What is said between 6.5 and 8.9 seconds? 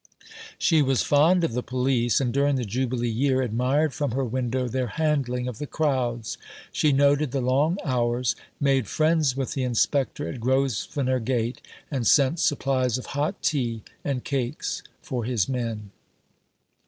She noted the long hours; made